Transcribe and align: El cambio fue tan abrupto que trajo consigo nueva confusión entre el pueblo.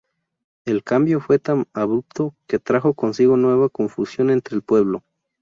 El 0.65 0.83
cambio 0.83 1.19
fue 1.19 1.37
tan 1.37 1.67
abrupto 1.73 2.33
que 2.47 2.57
trajo 2.57 2.95
consigo 2.95 3.37
nueva 3.37 3.69
confusión 3.69 4.31
entre 4.31 4.55
el 4.55 4.63
pueblo. 4.63 5.03